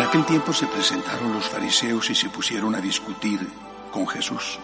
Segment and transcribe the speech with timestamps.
[0.00, 3.38] aquel tiempo se presentaron los fariseos y se pusieron a discutir
[3.92, 4.58] con Jesús.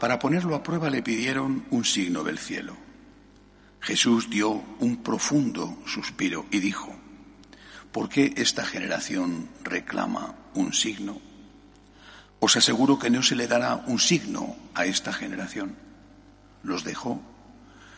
[0.00, 2.76] Para ponerlo a prueba le pidieron un signo del cielo.
[3.80, 6.94] Jesús dio un profundo suspiro y dijo,
[7.92, 11.20] ¿por qué esta generación reclama un signo?
[12.40, 15.76] Os aseguro que no se le dará un signo a esta generación.
[16.62, 17.20] Los dejó,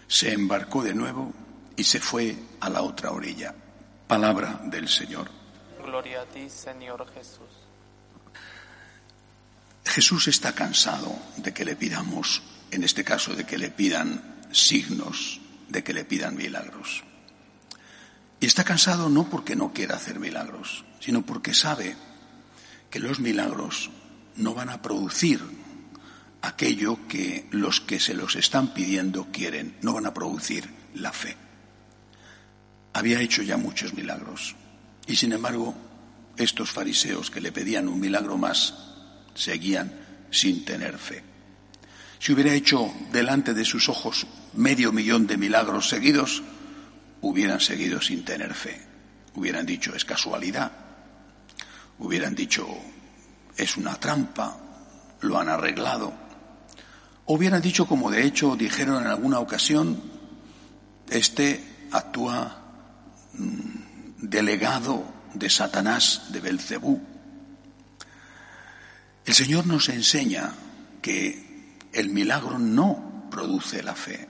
[0.09, 1.32] se embarcó de nuevo
[1.77, 3.55] y se fue a la otra orilla.
[4.07, 5.40] Palabra del Señor.
[5.83, 7.51] Gloria a ti, Señor Jesús.
[9.84, 15.41] Jesús está cansado de que le pidamos, en este caso, de que le pidan signos,
[15.69, 17.02] de que le pidan milagros.
[18.38, 21.97] Y está cansado no porque no quiera hacer milagros, sino porque sabe
[22.88, 23.91] que los milagros
[24.37, 25.41] no van a producir
[26.43, 31.37] aquello que los que se los están pidiendo quieren, no van a producir la fe.
[32.93, 34.57] Había hecho ya muchos milagros
[35.11, 35.75] y sin embargo
[36.37, 38.75] estos fariseos que le pedían un milagro más
[39.35, 39.93] seguían
[40.30, 41.25] sin tener fe.
[42.21, 46.45] Si hubiera hecho delante de sus ojos medio millón de milagros seguidos,
[47.23, 48.81] hubieran seguido sin tener fe.
[49.35, 50.71] Hubieran dicho es casualidad.
[51.99, 52.69] Hubieran dicho
[53.57, 54.59] es una trampa,
[55.23, 56.13] lo han arreglado.
[57.27, 60.01] hubieran dicho, como de hecho dijeron en alguna ocasión,
[61.11, 62.60] este actúa
[64.31, 65.04] delegado
[65.34, 67.03] de Satanás, de Belcebú.
[69.26, 70.53] El Señor nos enseña
[71.03, 74.28] que el milagro no produce la fe,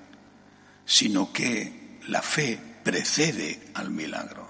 [0.86, 4.48] sino que la fe precede al milagro.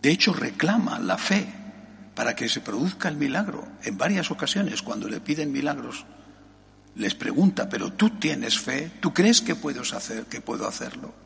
[0.00, 1.46] De hecho, reclama la fe
[2.14, 3.66] para que se produzca el milagro.
[3.82, 6.04] En varias ocasiones, cuando le piden milagros,
[6.96, 11.23] les pregunta, pero tú tienes fe, tú crees que puedo, hacer, que puedo hacerlo.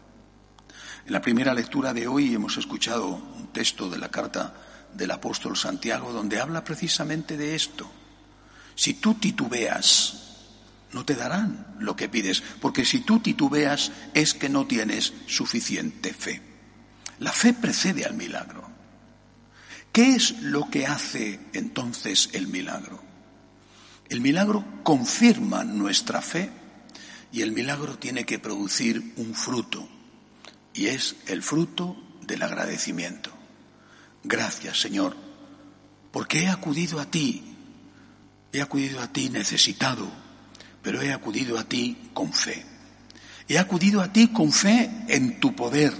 [1.08, 4.52] En la primera lectura de hoy hemos escuchado un texto de la carta
[4.92, 7.90] del apóstol Santiago donde habla precisamente de esto.
[8.74, 10.34] Si tú titubeas,
[10.92, 16.12] no te darán lo que pides, porque si tú titubeas es que no tienes suficiente
[16.12, 16.42] fe.
[17.20, 18.68] La fe precede al milagro.
[19.90, 23.02] ¿Qué es lo que hace entonces el milagro?
[24.10, 26.50] El milagro confirma nuestra fe
[27.32, 29.88] y el milagro tiene que producir un fruto
[30.78, 33.32] y es el fruto del agradecimiento.
[34.22, 35.16] Gracias Señor,
[36.12, 37.42] porque he acudido a ti,
[38.52, 40.08] he acudido a ti necesitado,
[40.80, 42.64] pero he acudido a ti con fe.
[43.48, 45.92] He acudido a ti con fe en tu poder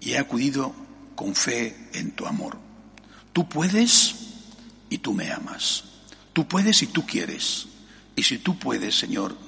[0.00, 0.74] y he acudido
[1.14, 2.58] con fe en tu amor.
[3.32, 4.16] Tú puedes
[4.90, 5.84] y tú me amas.
[6.32, 7.68] Tú puedes y tú quieres.
[8.16, 9.38] Y si tú puedes, Señor,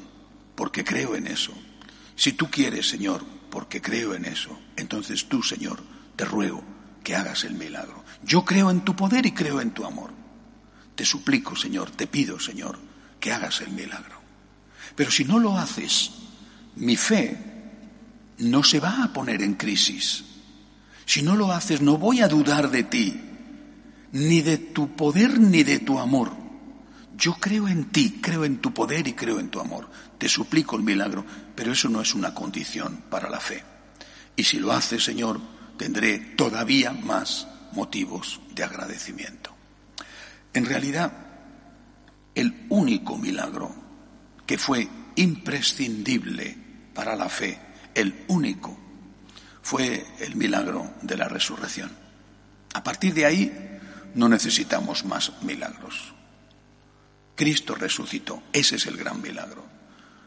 [0.55, 1.53] porque creo en eso.
[2.15, 5.83] Si tú quieres, Señor, porque creo en eso, entonces tú, Señor,
[6.17, 6.63] te ruego
[7.03, 8.05] que hagas el milagro.
[8.23, 10.13] Yo creo en tu poder y creo en tu amor.
[10.95, 12.79] Te suplico, Señor, te pido, Señor,
[13.19, 14.21] que hagas el milagro.
[14.95, 16.13] Pero si no lo haces,
[16.77, 17.37] mi fe
[18.39, 20.25] no se va a poner en crisis.
[21.07, 23.21] Si no lo haces, no voy a dudar de ti,
[24.13, 26.40] ni de tu poder ni de tu amor.
[27.21, 29.91] Yo creo en ti, creo en tu poder y creo en tu amor.
[30.17, 31.23] Te suplico el milagro,
[31.55, 33.63] pero eso no es una condición para la fe.
[34.37, 35.39] Y si lo haces, Señor,
[35.77, 39.55] tendré todavía más motivos de agradecimiento.
[40.55, 41.13] En realidad,
[42.35, 43.71] el único milagro
[44.47, 46.57] que fue imprescindible
[46.95, 47.61] para la fe,
[47.95, 48.79] el único,
[49.61, 51.91] fue el milagro de la resurrección.
[52.73, 53.79] A partir de ahí,
[54.15, 56.15] no necesitamos más milagros.
[57.41, 58.43] Cristo resucitó.
[58.53, 59.65] Ese es el gran milagro.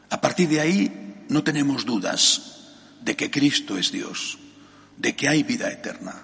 [0.09, 4.39] A partir de ahí no tenemos dudas de que Cristo es Dios,
[4.97, 6.23] de que hay vida eterna,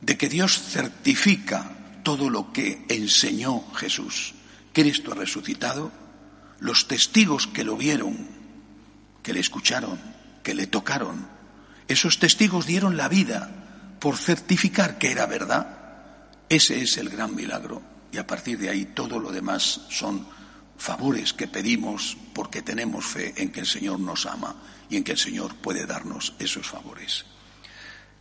[0.00, 4.34] de que Dios certifica todo lo que enseñó Jesús.
[4.72, 5.92] Cristo resucitado.
[6.58, 8.26] Los testigos que lo vieron,
[9.22, 9.96] que le escucharon,
[10.42, 11.28] que le tocaron,
[11.86, 15.76] esos testigos dieron la vida por certificar que era verdad
[16.48, 20.26] ese es el gran milagro y a partir de ahí todo lo demás son
[20.78, 24.56] favores que pedimos porque tenemos fe en que el Señor nos ama
[24.88, 27.26] y en que el Señor puede darnos esos favores.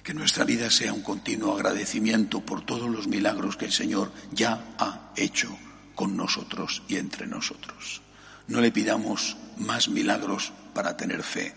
[0.03, 4.75] Que nuestra vida sea un continuo agradecimiento por todos los milagros que el Señor ya
[4.77, 5.57] ha hecho
[5.95, 8.01] con nosotros y entre nosotros.
[8.49, 11.55] No le pidamos más milagros para tener fe,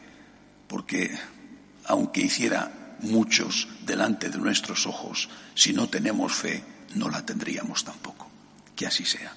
[0.68, 1.10] porque
[1.86, 6.62] aunque hiciera muchos delante de nuestros ojos, si no tenemos fe,
[6.94, 8.17] no la tendríamos tampoco.
[8.78, 9.34] Que así sea.